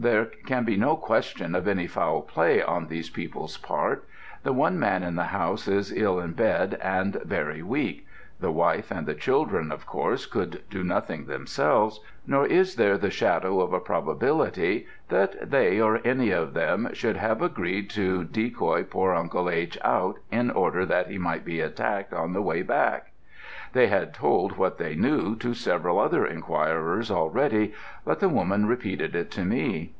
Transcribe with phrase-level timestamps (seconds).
[0.00, 4.08] There can be no question of any foul play on these people's part.
[4.44, 8.06] The one man in the house is ill in bed and very weak:
[8.40, 13.10] the wife and the children of course could do nothing themselves, nor is there the
[13.10, 18.84] shadow of a probability that they or any of them should have agreed to decoy
[18.84, 19.76] poor Uncle H.
[19.84, 23.08] out in order that he might be attacked on the way back.
[23.74, 27.72] They had told what they knew to several other inquirers already,
[28.04, 29.88] but the woman repeated it to me.